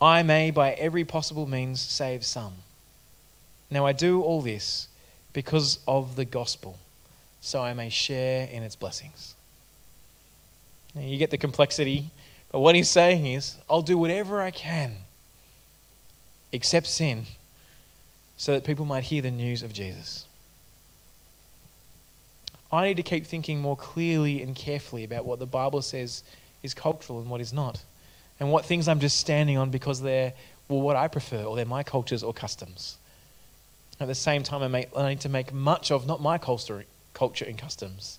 [0.00, 2.54] I may by every possible means save some.
[3.70, 4.88] Now I do all this
[5.34, 6.78] because of the gospel,
[7.42, 9.34] so I may share in its blessings.
[10.94, 12.10] Now you get the complexity,
[12.50, 14.96] but what he's saying is, I'll do whatever I can
[16.52, 17.26] except sin
[18.36, 20.24] so that people might hear the news of Jesus.
[22.70, 26.22] I need to keep thinking more clearly and carefully about what the Bible says
[26.62, 27.82] is cultural and what is not,
[28.38, 30.34] and what things I'm just standing on because they're
[30.68, 32.98] well, what I prefer or they're my cultures or customs.
[34.00, 36.84] At the same time, I, make, I need to make much of not my culture,
[37.14, 38.18] culture and customs,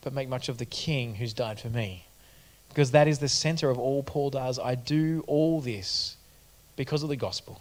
[0.00, 2.06] but make much of the King who's died for me.
[2.68, 4.58] Because that is the center of all Paul does.
[4.58, 6.16] I do all this
[6.80, 7.60] because of the gospel,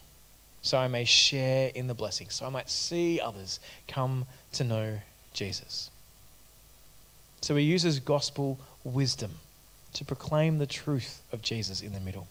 [0.62, 4.97] so I may share in the blessing, so I might see others come to know
[5.34, 5.89] Jesus.
[7.41, 9.32] So he uses gospel wisdom
[9.95, 12.29] to proclaim the truth of Jesus in the middle.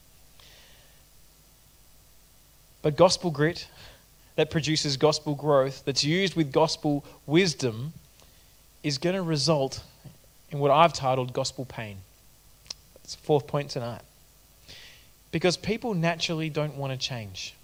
[2.80, 3.68] But gospel grit
[4.36, 7.92] that produces gospel growth, that's used with gospel wisdom,
[8.82, 9.82] is going to result
[10.50, 11.98] in what I've titled gospel pain.
[13.02, 14.00] That's the fourth point tonight.
[15.30, 17.54] Because people naturally don't want to change.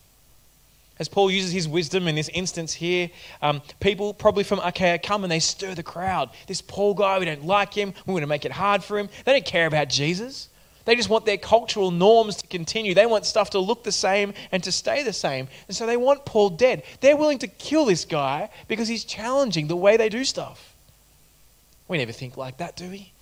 [0.98, 3.11] As Paul uses his wisdom in this instance here,
[3.42, 6.31] um, people probably from Achaia come and they stir the crowd.
[6.46, 7.94] This Paul guy, we don't like him.
[8.07, 9.09] We want to make it hard for him.
[9.24, 10.48] They don't care about Jesus.
[10.85, 12.94] They just want their cultural norms to continue.
[12.94, 15.48] They want stuff to look the same and to stay the same.
[15.66, 16.85] And so they want Paul dead.
[17.00, 20.74] They're willing to kill this guy because he's challenging the way they do stuff.
[21.88, 23.13] We never think like that, do we?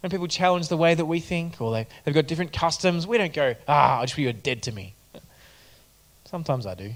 [0.00, 3.18] When people challenge the way that we think or they, they've got different customs, we
[3.18, 4.94] don't go, ah, I just wish you were dead to me.
[6.24, 6.92] Sometimes I do.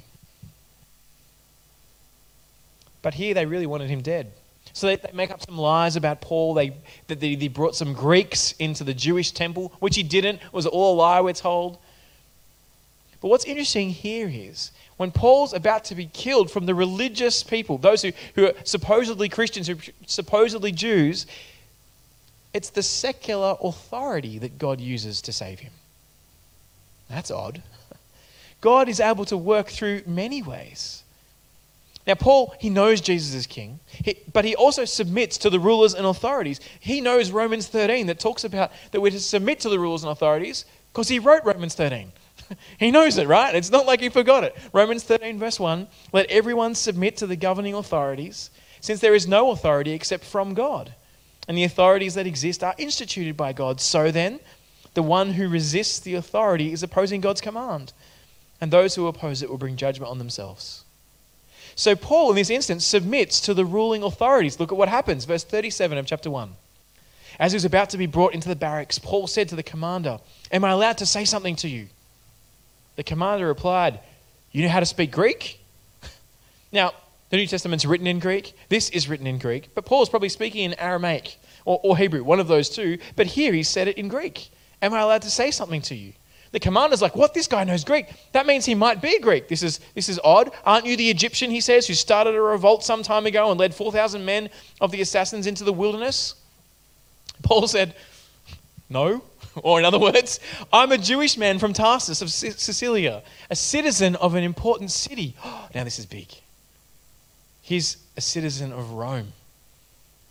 [3.00, 4.32] But here they really wanted him dead.
[4.72, 6.54] So they, they make up some lies about Paul.
[6.54, 6.74] They,
[7.08, 10.36] that they, they brought some Greeks into the Jewish temple, which he didn't.
[10.36, 11.78] It was all a lie, we're told.
[13.20, 17.78] But what's interesting here is when Paul's about to be killed from the religious people,
[17.78, 21.26] those who, who are supposedly Christians, who are supposedly Jews,
[22.54, 25.72] it's the secular authority that God uses to save him.
[27.08, 27.62] That's odd.
[28.60, 31.02] God is able to work through many ways.
[32.06, 33.78] Now, Paul, he knows Jesus is king,
[34.32, 36.60] but he also submits to the rulers and authorities.
[36.80, 40.10] He knows Romans 13 that talks about that we're to submit to the rulers and
[40.10, 42.12] authorities because he wrote Romans 13.
[42.78, 43.54] he knows it, right?
[43.54, 44.56] It's not like he forgot it.
[44.72, 49.50] Romans 13, verse 1 Let everyone submit to the governing authorities, since there is no
[49.50, 50.92] authority except from God
[51.48, 53.80] and the authorities that exist are instituted by God.
[53.80, 54.40] So then,
[54.94, 57.92] the one who resists the authority is opposing God's command,
[58.60, 60.84] and those who oppose it will bring judgment on themselves.
[61.74, 64.60] So, Paul, in this instance, submits to the ruling authorities.
[64.60, 66.52] Look at what happens, verse 37 of chapter 1.
[67.38, 70.20] As he was about to be brought into the barracks, Paul said to the commander,
[70.50, 71.88] Am I allowed to say something to you?
[72.96, 74.00] The commander replied,
[74.52, 75.58] You know how to speak Greek?
[76.74, 76.92] Now,
[77.32, 78.52] the New Testament's written in Greek.
[78.68, 79.70] This is written in Greek.
[79.74, 82.98] But Paul is probably speaking in Aramaic or, or Hebrew, one of those two.
[83.16, 84.50] But here he said it in Greek.
[84.82, 86.12] Am I allowed to say something to you?
[86.50, 87.32] The commander's like, What?
[87.32, 88.08] This guy knows Greek.
[88.32, 89.48] That means he might be a Greek.
[89.48, 90.50] This is, this is odd.
[90.66, 93.74] Aren't you the Egyptian, he says, who started a revolt some time ago and led
[93.74, 94.50] 4,000 men
[94.82, 96.34] of the assassins into the wilderness?
[97.42, 97.94] Paul said,
[98.90, 99.22] No.
[99.62, 100.40] Or, in other words,
[100.72, 105.34] I'm a Jewish man from Tarsus of Cilicia, a citizen of an important city.
[105.74, 106.41] Now, this is big.
[107.62, 109.32] He's a citizen of Rome.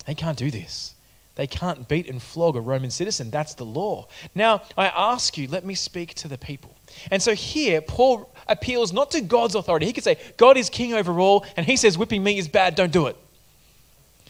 [0.06, 0.94] They can't do this.
[1.36, 3.32] They can't beat and flog a Roman citizen.
[3.32, 4.08] That's the law.
[4.36, 6.76] Now, I ask you, let me speak to the people.
[7.10, 9.86] And so here, Paul appeals not to God's authority.
[9.86, 12.76] He could say, God is king over all, and he says, whipping me is bad,
[12.76, 13.15] don't do it.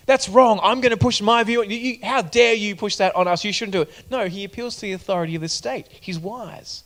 [0.06, 0.60] That's wrong.
[0.62, 1.64] I'm going to push my view.
[1.64, 3.44] You, how dare you push that on us?
[3.44, 3.92] You shouldn't do it.
[4.10, 5.88] No, he appeals to the authority of the state.
[5.90, 6.84] He's wise.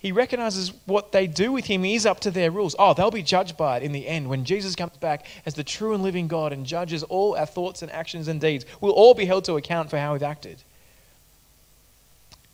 [0.00, 2.76] He recognizes what they do with him is up to their rules.
[2.78, 5.64] Oh, they'll be judged by it in the end when Jesus comes back as the
[5.64, 8.64] true and living God and judges all our thoughts and actions and deeds.
[8.80, 10.62] We'll all be held to account for how we've acted.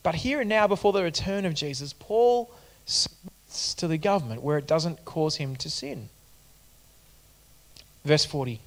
[0.02, 2.50] But here and now, before the return of Jesus, Paul
[2.86, 6.08] submits to the government where it doesn't cause him to sin.
[8.04, 8.60] Verse 40.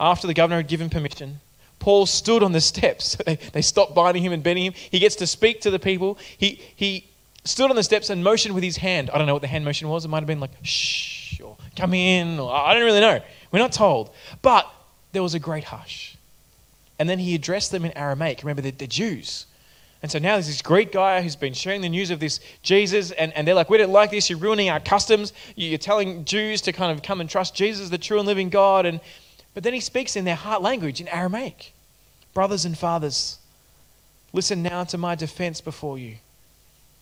[0.00, 1.40] After the governor had given permission,
[1.80, 3.16] Paul stood on the steps.
[3.26, 4.74] They, they stopped binding him and beating him.
[4.74, 6.18] He gets to speak to the people.
[6.36, 7.08] He, he
[7.44, 9.10] stood on the steps and motioned with his hand.
[9.10, 10.04] I don't know what the hand motion was.
[10.04, 13.20] It might have been like, shh, or come in, or I don't really know.
[13.50, 14.10] We're not told.
[14.42, 14.70] But
[15.12, 16.16] there was a great hush.
[16.98, 18.42] And then he addressed them in Aramaic.
[18.42, 19.46] Remember, they're Jews.
[20.02, 23.10] And so now there's this Greek guy who's been sharing the news of this Jesus,
[23.12, 24.30] and, and they're like, We don't like this.
[24.30, 25.32] You're ruining our customs.
[25.56, 28.86] You're telling Jews to kind of come and trust Jesus, the true and living God.
[28.86, 29.00] And,
[29.54, 31.72] but then he speaks in their heart language, in Aramaic.
[32.32, 33.38] Brothers and fathers,
[34.32, 36.16] listen now to my defense before you.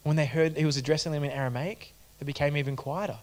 [0.07, 3.17] When they heard he was addressing them in Aramaic, they became even quieter.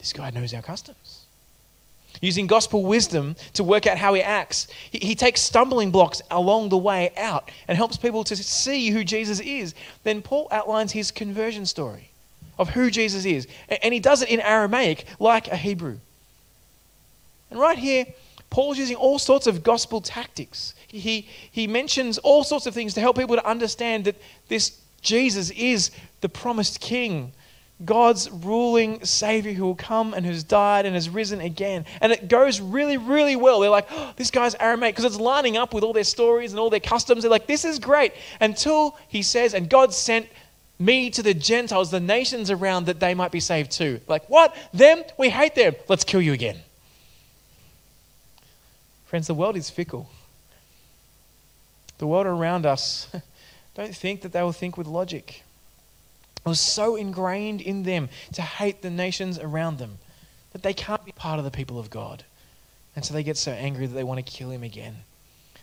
[0.00, 1.26] This guy knows our customs.
[2.20, 6.70] Using gospel wisdom to work out how he acts, he, he takes stumbling blocks along
[6.70, 9.76] the way out and helps people to see who Jesus is.
[10.02, 12.10] Then Paul outlines his conversion story
[12.58, 13.46] of who Jesus is.
[13.68, 15.98] And he does it in Aramaic like a Hebrew.
[17.48, 18.06] And right here,
[18.50, 20.74] Paul's using all sorts of gospel tactics.
[20.88, 24.16] He, he mentions all sorts of things to help people to understand that
[24.48, 27.32] this Jesus is the promised King,
[27.84, 31.84] God's ruling Savior who will come and who's died and has risen again.
[32.00, 33.60] And it goes really, really well.
[33.60, 36.60] They're like, oh, this guy's Aramaic because it's lining up with all their stories and
[36.60, 37.22] all their customs.
[37.22, 38.12] They're like, this is great.
[38.40, 40.28] Until he says, and God sent
[40.78, 44.00] me to the Gentiles, the nations around, that they might be saved too.
[44.06, 44.54] Like, what?
[44.72, 45.02] Them?
[45.18, 45.74] We hate them.
[45.88, 46.58] Let's kill you again.
[49.06, 50.08] Friends, the world is fickle.
[51.98, 53.08] The world around us
[53.74, 55.42] Don't think that they will think with logic.
[56.44, 59.98] It was so ingrained in them to hate the nations around them
[60.52, 62.24] that they can't be part of the people of God.
[62.94, 64.96] And so they get so angry that they want to kill him again.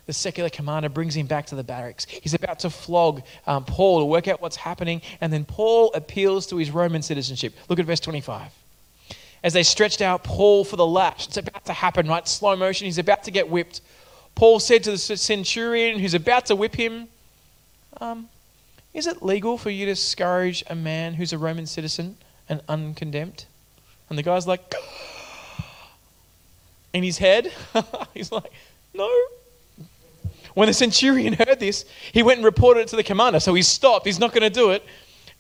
[0.08, 2.06] The secular commander brings him back to the barracks.
[2.06, 5.04] He's about to flog um, Paul to work out what's happening.
[5.22, 7.54] And then Paul appeals to his Roman citizenship.
[7.68, 8.52] Look at verse 25.
[9.44, 12.28] As they stretched out Paul for the lash, it's about to happen, right?
[12.28, 12.86] Slow motion.
[12.86, 13.82] He's about to get whipped.
[14.34, 17.08] Paul said to the centurion who's about to whip him,
[18.00, 18.30] um,
[18.94, 23.46] is it legal for you to scourge a man who's a Roman citizen and uncondemned?
[24.10, 24.74] And the guy's like,
[26.94, 27.52] in his head,
[28.14, 28.52] he's like,
[28.94, 29.10] no.
[30.56, 33.40] When the centurion heard this, he went and reported it to the commander.
[33.40, 34.06] So he stopped.
[34.06, 34.84] He's not going to do it.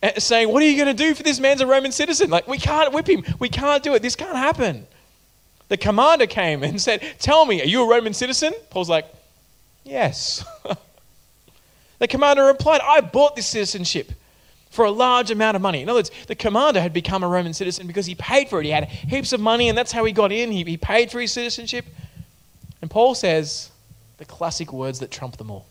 [0.01, 2.29] Uh, saying, What are you going to do for this man's a Roman citizen?
[2.29, 3.23] Like, we can't whip him.
[3.39, 4.01] We can't do it.
[4.01, 4.87] This can't happen.
[5.67, 8.53] The commander came and said, Tell me, are you a Roman citizen?
[8.69, 9.05] Paul's like,
[9.83, 10.45] Yes.
[11.99, 14.11] The commander replied, I bought this citizenship
[14.69, 15.81] for a large amount of money.
[15.81, 18.65] In other words, the commander had become a Roman citizen because he paid for it.
[18.65, 20.51] He had heaps of money, and that's how he got in.
[20.51, 21.85] He, he paid for his citizenship.
[22.81, 23.71] And Paul says
[24.17, 25.65] the classic words that trump them all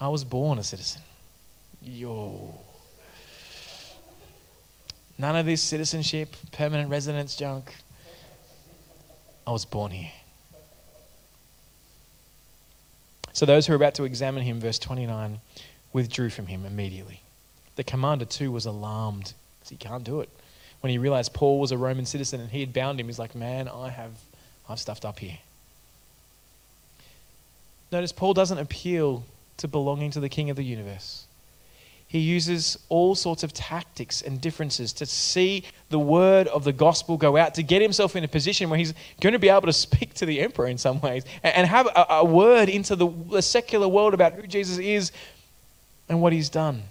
[0.00, 1.02] I was born a citizen.
[1.82, 2.54] Yo.
[5.18, 7.74] None of this citizenship, permanent residence junk.
[9.46, 10.10] I was born here.
[13.38, 15.38] So those who were about to examine him, verse 29,
[15.92, 17.22] withdrew from him immediately.
[17.76, 20.28] The commander, too, was alarmed because he can't do it.
[20.80, 23.36] When he realized Paul was a Roman citizen and he had bound him, he's like,
[23.36, 24.10] Man, I have
[24.68, 25.38] I've stuffed up here.
[27.92, 29.22] Notice Paul doesn't appeal
[29.58, 31.27] to belonging to the king of the universe
[32.08, 37.18] he uses all sorts of tactics and differences to see the word of the gospel
[37.18, 39.72] go out, to get himself in a position where he's going to be able to
[39.74, 44.14] speak to the emperor in some ways and have a, word into the secular world
[44.14, 45.12] about who Jesus is
[46.08, 46.82] and what he's done.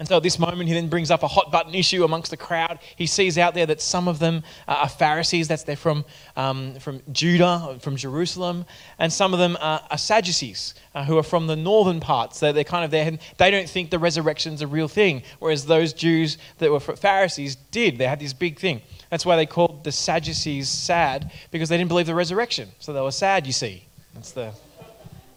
[0.00, 2.36] And so at this moment, he then brings up a hot button issue amongst the
[2.36, 2.80] crowd.
[2.96, 6.04] He sees out there that some of them are Pharisees, that's they're from,
[6.36, 8.66] um, from Judah, from Jerusalem,
[8.98, 12.40] and some of them are, are Sadducees, uh, who are from the northern parts.
[12.40, 15.92] They're, they're kind of there, they don't think the resurrection's a real thing, whereas those
[15.92, 17.96] Jews that were Pharisees did.
[17.96, 18.82] They had this big thing.
[19.10, 22.68] That's why they called the Sadducees sad, because they didn't believe the resurrection.
[22.80, 23.86] So they were sad, you see.
[24.12, 24.52] That's the,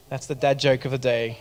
[0.10, 1.38] that's the dad joke of the day.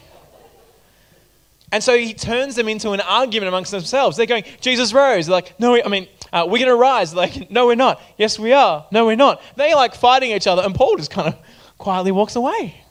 [1.73, 4.17] And so he turns them into an argument amongst themselves.
[4.17, 5.27] They're going, Jesus rose.
[5.27, 7.13] They're like, no, I mean, uh, we're going to rise.
[7.13, 8.01] They're like, no, we're not.
[8.17, 8.87] Yes, we are.
[8.93, 9.43] No, we're not.
[9.57, 11.37] They're like fighting each other, and Paul just kind of
[11.79, 12.83] quietly walks away.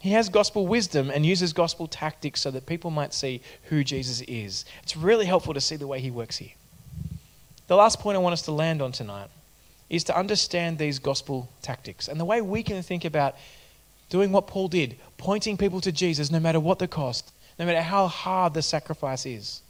[0.00, 4.20] He has gospel wisdom and uses gospel tactics so that people might see who Jesus
[4.22, 4.66] is.
[4.82, 6.50] It's really helpful to see the way he works here.
[7.68, 9.30] The last point I want us to land on tonight
[9.88, 13.34] is to understand these gospel tactics and the way we can think about
[14.10, 17.82] doing what Paul did, pointing people to Jesus no matter what the cost, no matter
[17.82, 19.62] how hard the sacrifice is.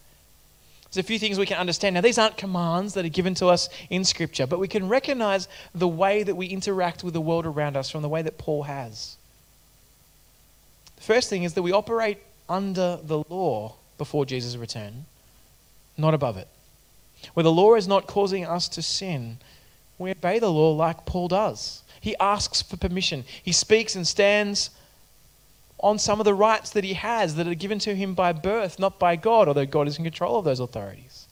[0.84, 1.94] There's a few things we can understand.
[1.94, 5.48] Now, these aren't commands that are given to us in Scripture, but we can recognize
[5.74, 8.62] the way that we interact with the world around us from the way that Paul
[8.62, 9.16] has.
[10.96, 12.18] The first thing is that we operate
[12.48, 15.06] under the law before Jesus' return,
[15.98, 16.48] not above it.
[17.34, 19.38] Where the law is not causing us to sin,
[19.98, 21.82] we obey the law like Paul does.
[22.00, 23.24] He asks for permission.
[23.42, 24.70] He speaks and stands
[25.84, 28.78] on some of the rights that he has that are given to him by birth,
[28.78, 31.26] not by God, although God is in control of those authorities.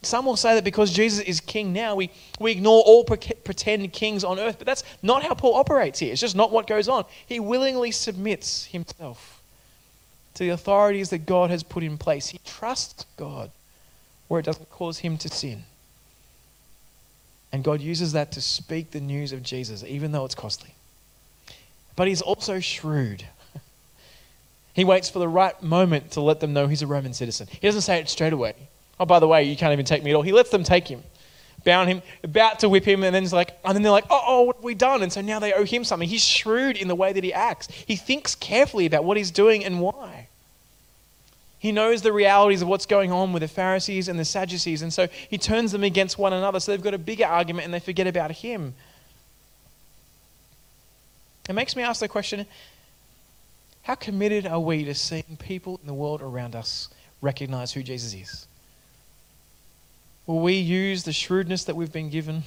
[0.00, 4.24] Some will say that because Jesus is king now, we, we ignore all pretend kings
[4.24, 6.10] on earth, but that's not how Paul operates here.
[6.10, 7.04] It's just not what goes on.
[7.26, 9.42] He willingly submits himself
[10.34, 12.28] to the authorities that God has put in place.
[12.28, 13.50] He trusts God
[14.28, 15.64] where it doesn't cause him to sin.
[17.52, 20.74] And God uses that to speak the news of Jesus, even though it's costly.
[21.94, 23.24] But he's also shrewd.
[24.74, 27.46] He waits for the right moment to let them know he's a Roman citizen.
[27.50, 28.54] He doesn't say it straight away.
[28.98, 30.22] Oh, by the way, you can't even take me at all.
[30.22, 31.02] He lets them take him,
[31.64, 34.22] bound him, about to whip him, and then he's like, and then they're like, oh,
[34.26, 35.02] oh, what have we done?
[35.02, 36.08] And so now they owe him something.
[36.08, 37.68] He's shrewd in the way that he acts.
[37.68, 40.28] He thinks carefully about what he's doing and why.
[41.60, 44.92] He knows the realities of what's going on with the Pharisees and the Sadducees, and
[44.92, 46.60] so he turns them against one another.
[46.60, 48.74] So they've got a bigger argument and they forget about him.
[51.48, 52.46] It makes me ask the question
[53.84, 56.88] how committed are we to seeing people in the world around us
[57.22, 58.46] recognize who Jesus is?
[60.26, 62.42] Will we use the shrewdness that we've been given,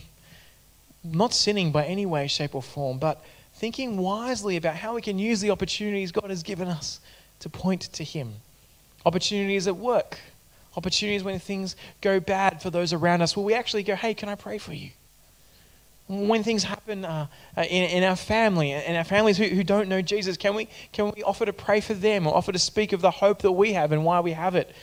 [1.03, 3.23] not sinning by any way, shape, or form, but
[3.53, 6.99] thinking wisely about how we can use the opportunities God has given us
[7.39, 8.33] to point to Him?
[9.07, 10.19] opportunities at work,
[10.75, 14.27] opportunities when things go bad for those around us, will we actually go, hey, can
[14.27, 14.89] I pray for you?
[16.07, 17.27] When things happen uh,
[17.57, 20.69] uh, in, in our family, and our families who, who don't know Jesus, can we,
[20.93, 23.51] can we offer to pray for them or offer to speak of the hope that
[23.51, 24.73] we have and why we have it?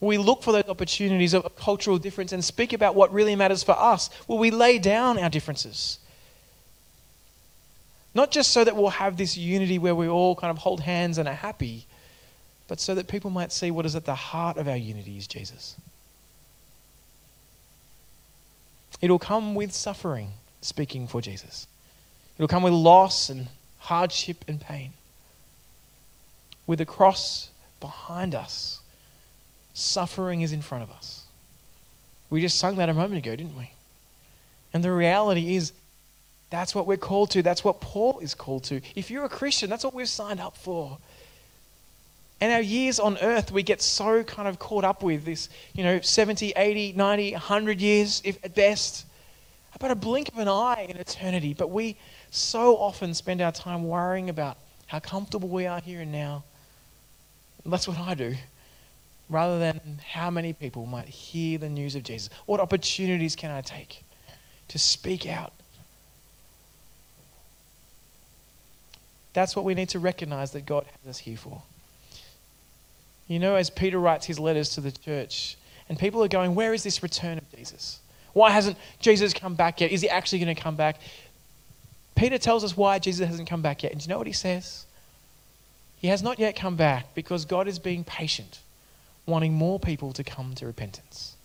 [0.00, 3.78] We look for those opportunities of cultural difference and speak about what really matters for
[3.78, 4.10] us?
[4.26, 5.98] Will we lay down our differences?
[8.14, 11.18] Not just so that we'll have this unity where we all kind of hold hands
[11.18, 11.86] and are happy,
[12.66, 15.26] but so that people might see what is at the heart of our unity is
[15.26, 15.76] Jesus.
[19.00, 21.66] It'll come with suffering, speaking for Jesus.
[22.36, 23.48] It'll come with loss and
[23.78, 24.92] hardship and pain.
[26.66, 27.50] With the cross
[27.80, 28.80] behind us,
[29.74, 31.24] suffering is in front of us.
[32.28, 33.72] We just sung that a moment ago, didn't we?
[34.72, 35.72] And the reality is,
[36.50, 37.42] that's what we're called to.
[37.42, 38.80] That's what Paul is called to.
[38.94, 40.98] If you're a Christian, that's what we've signed up for.
[42.40, 45.84] And our years on earth, we get so kind of caught up with this, you
[45.84, 49.06] know, 70, 80, 90, 100 years if, at best.
[49.74, 51.54] About a blink of an eye in eternity.
[51.54, 51.96] But we
[52.30, 56.44] so often spend our time worrying about how comfortable we are here and now.
[57.64, 58.34] That's what I do.
[59.28, 62.30] Rather than how many people might hear the news of Jesus.
[62.46, 64.02] What opportunities can I take
[64.68, 65.52] to speak out?
[69.32, 71.62] That's what we need to recognize that God has us here for.
[73.28, 75.56] You know, as Peter writes his letters to the church,
[75.88, 78.00] and people are going, Where is this return of Jesus?
[78.32, 79.90] Why hasn't Jesus come back yet?
[79.90, 81.00] Is he actually going to come back?
[82.14, 83.92] Peter tells us why Jesus hasn't come back yet.
[83.92, 84.86] And do you know what he says?
[86.00, 88.60] He has not yet come back because God is being patient,
[89.26, 91.36] wanting more people to come to repentance.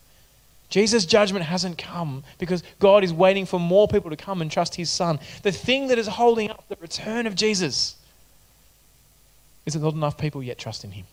[0.70, 4.76] Jesus' judgment hasn't come because God is waiting for more people to come and trust
[4.76, 5.20] his Son.
[5.44, 7.96] The thing that is holding up the return of Jesus
[9.66, 11.06] is that not enough people yet trust in him.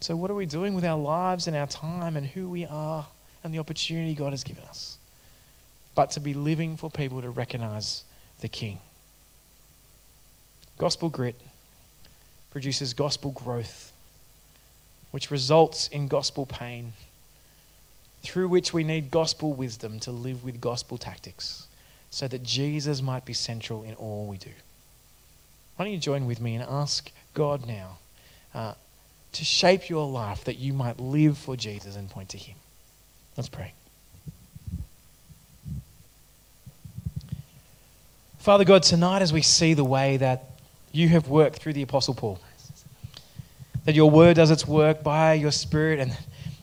[0.00, 3.06] So, what are we doing with our lives and our time and who we are
[3.42, 4.98] and the opportunity God has given us?
[5.94, 8.04] But to be living for people to recognize
[8.40, 8.78] the King.
[10.78, 11.40] Gospel grit
[12.50, 13.92] produces gospel growth,
[15.10, 16.92] which results in gospel pain,
[18.22, 21.66] through which we need gospel wisdom to live with gospel tactics
[22.10, 24.50] so that Jesus might be central in all we do.
[25.76, 27.98] Why don't you join with me and ask God now?
[28.54, 28.74] Uh,
[29.32, 32.56] to shape your life that you might live for Jesus and point to Him.
[33.36, 33.72] Let's pray.
[38.38, 40.50] Father God, tonight as we see the way that
[40.90, 42.40] you have worked through the Apostle Paul,
[43.84, 46.00] that your word does its work by your spirit.
[46.00, 46.16] And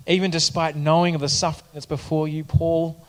[0.05, 3.05] even despite knowing of the suffering that's before you, Paul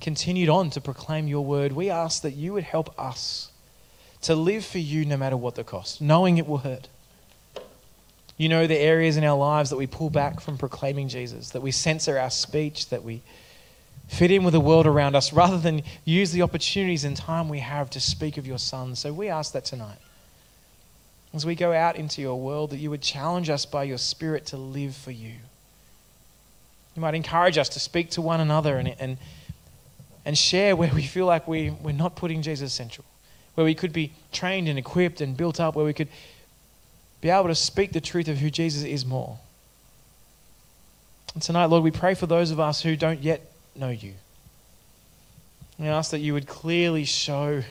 [0.00, 1.72] continued on to proclaim your word.
[1.72, 3.50] We ask that you would help us
[4.22, 6.88] to live for you no matter what the cost, knowing it will hurt.
[8.36, 11.62] You know the areas in our lives that we pull back from proclaiming Jesus, that
[11.62, 13.22] we censor our speech, that we
[14.08, 17.58] fit in with the world around us rather than use the opportunities and time we
[17.60, 18.94] have to speak of your Son.
[18.94, 19.98] So we ask that tonight.
[21.34, 24.46] As we go out into your world, that you would challenge us by your Spirit
[24.46, 25.32] to live for you.
[26.94, 29.18] You might encourage us to speak to one another and, and,
[30.24, 33.04] and share where we feel like we, we're not putting Jesus central,
[33.54, 36.08] where we could be trained and equipped and built up, where we could
[37.26, 39.36] be able to speak the truth of who Jesus is more.
[41.34, 44.12] And tonight, Lord, we pray for those of us who don't yet know you.
[45.76, 47.64] We ask that you would clearly show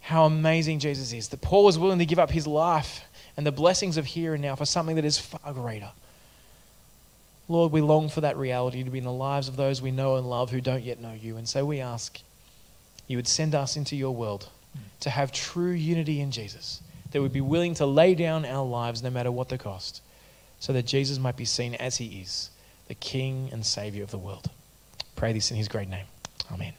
[0.00, 3.04] how amazing Jesus is, that Paul was willing to give up his life
[3.36, 5.90] and the blessings of here and now for something that is far greater.
[7.46, 10.16] Lord, we long for that reality to be in the lives of those we know
[10.16, 11.36] and love who don't yet know you.
[11.36, 12.18] And so we ask
[13.08, 14.48] you would send us into your world
[15.00, 16.80] to have true unity in Jesus,
[17.10, 20.02] that we'd be willing to lay down our lives no matter what the cost,
[20.58, 22.50] so that Jesus might be seen as he is,
[22.88, 24.50] the King and Savior of the world.
[25.16, 26.06] Pray this in his great name.
[26.52, 26.74] Amen.